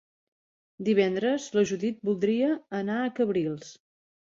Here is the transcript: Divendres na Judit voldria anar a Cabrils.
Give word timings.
Divendres 0.87 1.45
na 1.59 1.65
Judit 1.73 2.01
voldria 2.11 2.51
anar 2.81 2.99
a 3.05 3.15
Cabrils. 3.21 3.73